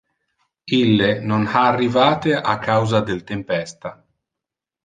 [0.77, 3.97] Ille non ha arrivate a causa del tempesta.